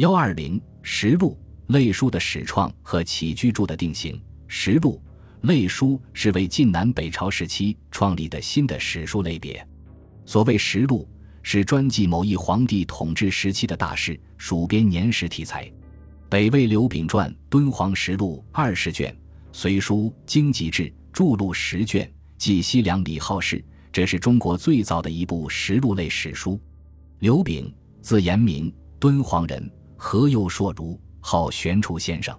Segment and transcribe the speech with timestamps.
[0.00, 4.18] 幺二零实录类书的始创和起居注的定型。
[4.48, 4.98] 实录
[5.42, 9.62] 类书是为晋南北朝时期创立的新的史书类别。
[10.24, 11.06] 所谓实录，
[11.42, 15.70] 是专记某一皇帝统治时期的大事，属编年史题材。
[16.30, 19.12] 北魏刘秉传《敦煌实录》二十卷，
[19.52, 23.62] 《隋书·经籍志》著录十卷，记西凉李浩事。
[23.92, 26.58] 这是中国最早的一部实录类史书。
[27.18, 27.70] 刘秉，
[28.00, 29.70] 字延明，敦煌人，
[30.02, 32.34] 何右硕儒，号玄处先生。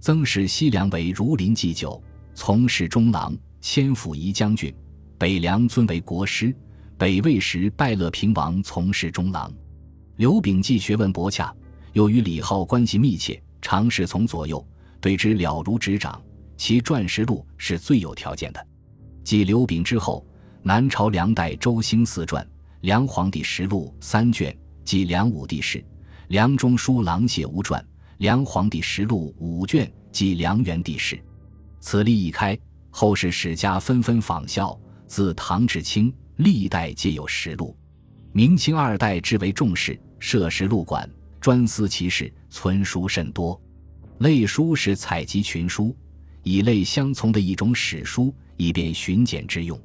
[0.00, 2.00] 曾使西凉为儒林祭酒，
[2.34, 4.72] 从事中郎，迁府仪将军。
[5.16, 6.54] 北凉尊为国师。
[6.98, 9.50] 北魏时拜乐平王从事中郎。
[10.16, 11.52] 刘秉济学问博洽。
[11.94, 14.62] 又与李浩关系密切，常侍从左右，
[15.00, 16.20] 对之了如指掌。
[16.58, 18.66] 其传实录是最有条件的。
[19.24, 20.22] 继刘秉之后，
[20.62, 22.44] 南朝梁代周兴嗣传
[22.82, 24.54] 《梁皇帝实录》三卷，
[24.84, 25.80] 即梁武帝史；
[26.30, 27.82] 梁中书郎谢吾传
[28.18, 31.20] 《梁皇帝实录》五卷，即梁元帝史。
[31.80, 32.56] 此例一开，
[32.88, 34.78] 后世史家纷纷仿效，
[35.08, 37.76] 自唐至清，历代皆有实录。
[38.30, 41.10] 明清二代至为重视，设实录馆。
[41.40, 43.60] 专司其事，存书甚多。
[44.18, 45.96] 类书是采集群书，
[46.44, 49.76] 以类相从的一种史书，以便巡检之用。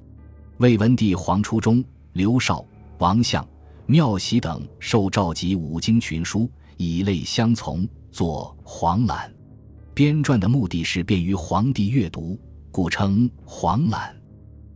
[0.58, 2.64] 魏文帝黄初中、刘绍、
[3.00, 3.44] 王相、
[3.88, 9.32] 妙喜等受召集五经群书，以类相从，作黄览。
[9.94, 12.40] 编撰的目的是便于皇帝阅读，
[12.72, 14.16] 故称黄览。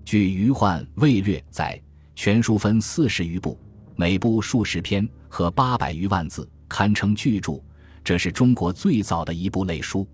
[0.06, 1.82] 据余焕《魏略》载，
[2.16, 3.60] 全书分四十余部，
[3.96, 6.48] 每部数十篇，和八百余万字。
[6.68, 7.60] 堪称巨著，
[8.04, 10.08] 这是中国最早的一部类书。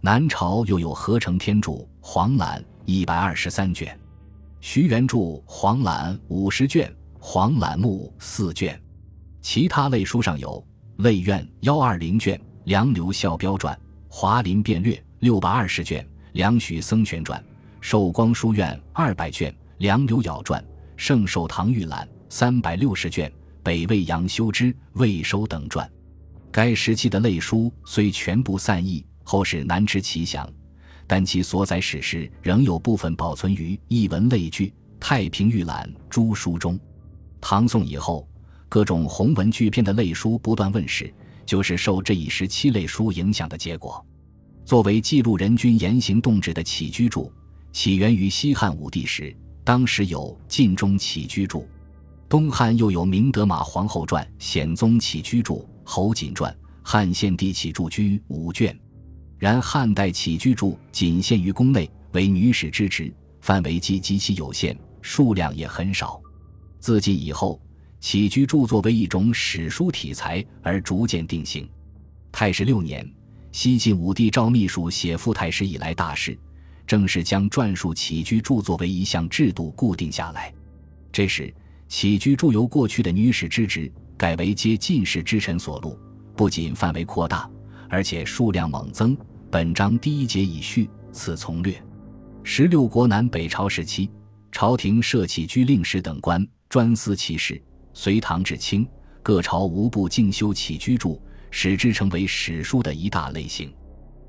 [0.00, 3.96] 南朝又有合成天著《黄览》一百二十三卷，
[4.60, 6.90] 徐元著《黄览》五十卷，
[7.24, 8.78] 《黄览目》四卷。
[9.40, 10.62] 其他类书上有
[11.04, 13.72] 《类苑》幺二零卷，《梁刘孝标传》
[14.08, 17.40] 《华林变略》六百二十卷，《梁许僧全传》
[17.80, 20.60] 《寿光书院》二百卷，《梁刘尧传》
[20.96, 23.32] 《圣寿堂御览》三百六十卷。
[23.62, 25.88] 北魏杨修之、魏收等传，
[26.50, 30.52] 该时期的类书虽全部散佚，后世难知其详，
[31.06, 34.66] 但其所载史实仍有部分保存于译文类聚
[34.98, 36.76] 《太平御览》诸书中。
[37.42, 38.26] 唐宋以后，
[38.68, 41.12] 各种鸿文巨篇的类书不断问世，
[41.44, 44.02] 就是受这一时期类书影响的结果。
[44.64, 47.30] 作为记录人均言行动止的起居注，
[47.72, 51.62] 起源于西汉武帝时，当时有《晋中起居注》。
[52.28, 58.78] 东汉又有《明德马皇后传》《显宗起居注》《侯瑾传》《汉献帝起注居》五卷，
[59.36, 66.21] 然汉代起居注仅限于宫内，为女史之职，范围既极其有限，数量也很少。
[66.82, 67.58] 自晋以后，
[68.00, 71.66] 起居注作为一种史书体裁而逐渐定型。
[72.32, 73.08] 太史六年，
[73.52, 76.36] 西晋武帝诏秘书写副太史以来大事，
[76.84, 80.52] 正是将篆述起居注作为一项制度固定下来。
[81.10, 81.54] 这时。
[81.88, 85.98] 起居注由过去的女史之职改为接进士之臣所录，
[86.34, 87.46] 不仅范围扩大，
[87.86, 89.14] 而且数量猛增。
[89.50, 91.78] 本章第一节已序，此从略。
[92.42, 94.10] 十六国南北朝时期，
[94.50, 96.42] 朝廷设起居令史等官，
[96.72, 97.62] 专司其事。
[97.92, 98.88] 隋唐至清，
[99.22, 103.70] 各朝无不精修起居注，使之成为史书的一大类型。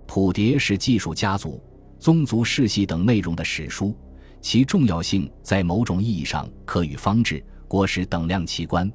[0.06, 1.64] 谱牒是技术家族、
[1.98, 3.96] 宗族世系等内容的史书，
[4.42, 7.42] 其重要性在某种意义上可与方志。
[7.66, 8.92] 国史等量齐观。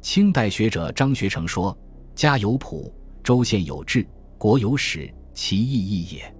[0.00, 1.76] 清代学者张学成说
[2.16, 2.90] ：“家有谱，
[3.22, 6.34] 州县有志，国有史，其意义也。”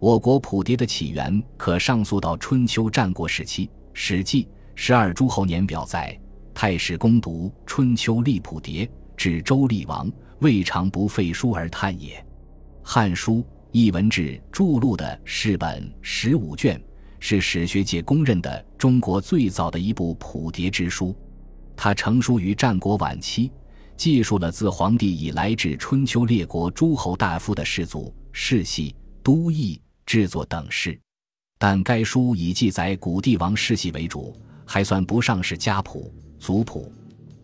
[0.00, 4.42] 我国谱牒的起源可上溯到春秋战国时期，《史记·
[4.74, 6.18] 十二诸侯年表》载
[6.52, 12.16] ：“太史公读春秋立谱牒，至周厉王，未尝不废书而叹也。”
[12.82, 13.36] 《汉书·
[13.72, 16.80] 艺文志》著录的世本十五卷。
[17.26, 21.16] 是史学界公认的中国最早的一部谱牒之书，
[21.74, 23.50] 它成书于战国晚期，
[23.96, 31.00] 记述了自黄帝以来至春秋列国诸侯大夫的氏族、世系、都邑、制作等事。
[31.56, 36.92] 但该书以记载古帝王世系为主，还算不上是家谱、族谱。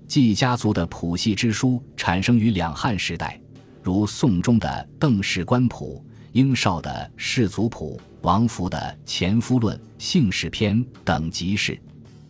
[0.06, 3.40] 记家族的谱系之书产生于两汉时代，
[3.82, 4.68] 如宋中的
[4.98, 8.00] 《邓氏官谱》，英绍的《氏族谱》。
[8.22, 8.76] 王弗的
[9.06, 11.80] 《前夫论》《姓氏篇》等集市，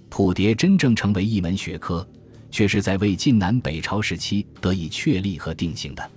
[0.08, 2.08] 谱牒真正成为一门学科，
[2.48, 6.10] 却是在魏晋南北朝时期得以确立和定型的。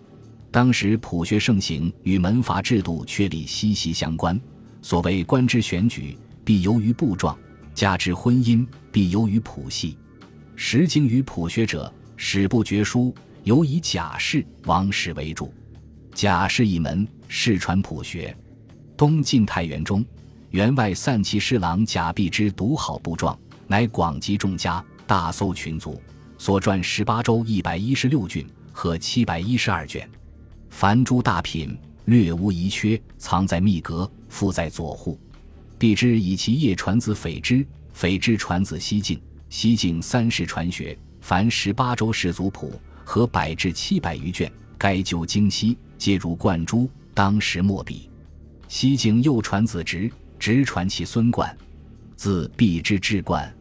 [0.52, 4.40] 当时谱学盛行，与门阀制度确立息息相关。
[4.84, 6.16] 所谓官之选举，
[6.46, 7.36] 必由于布状；
[7.74, 9.98] 家之婚姻，必由于谱系。
[10.56, 15.54] 识经与谱学者，史不绝书，尤以贾氏、王氏为主。
[16.14, 18.36] 贾氏一门，世传谱学。
[18.96, 20.06] 东晋太元中，
[20.52, 23.38] 员外散骑侍郎贾碧之独好布状，
[23.68, 26.00] 乃广集众家，大搜群族，
[26.38, 30.08] 所传十八州一百一十六郡和七百一十二卷，
[30.70, 35.20] 凡诸大品略无遗缺，藏在密阁，附在左户。
[35.84, 48.10] 必之以其业传子匪之，匪之传子西晋，西晋三世传学，凡十八州氏族谱和百至七百余卷，该就京西，皆如贯珠，当时墨笔。
[48.70, 50.10] 西晋又传子侄，
[50.40, 51.54] 直传其孙贯，
[52.16, 53.54] 自毕之至贯。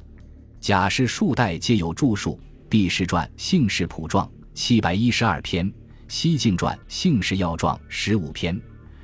[0.60, 5.68] 贾氏数代皆有著述，毕氏传《姓氏谱状》七百一十二篇，
[6.06, 8.56] 西晋传《姓氏要状》十五篇，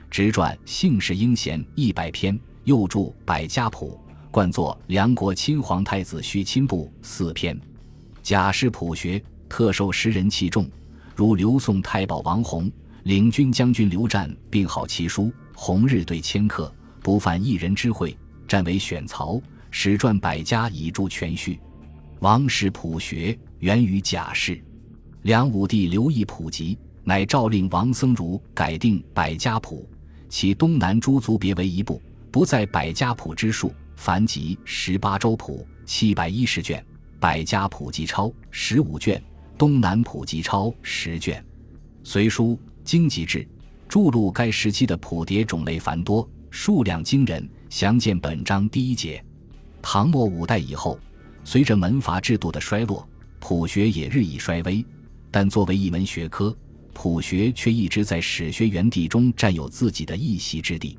[0.09, 2.39] 直传《姓氏英贤》一百篇。
[2.69, 3.99] 又著《百家谱》，
[4.31, 7.59] 冠作梁国亲皇太子续亲部四篇。
[8.23, 10.69] 贾氏谱学特受时人器重，
[11.17, 12.71] 如刘宋太保王弘、
[13.05, 15.33] 领军将军刘湛，并好其书。
[15.55, 16.71] 红日对千客，
[17.03, 18.15] 不犯一人之讳。
[18.47, 19.41] 占为选曹，
[19.71, 21.59] 史传百家以助全序。
[22.21, 24.63] 王氏谱学源于贾氏。
[25.23, 29.89] 梁武帝刘义普及，乃诏令王僧孺改定《百家谱》，
[30.29, 31.99] 其东南诸族别为一部。
[32.31, 36.85] 不在百家谱之数，凡集十八州谱七百一十卷，
[37.19, 39.23] 百家谱集钞十五卷，
[39.57, 41.43] 东南谱集钞十卷。
[42.03, 43.47] 隋书经籍志
[43.89, 49.25] 注录该时期的谱牒种类繁多，数量惊人，详见本章第一节。
[49.81, 50.99] 唐末五代以后，
[51.45, 53.09] 随着门阀制度的衰落，
[53.41, 54.85] 谱学也日益衰微，
[55.31, 56.55] 但作为一门学科，
[56.93, 60.99] 谱学却一直在史学园地中占有自己的一席之地。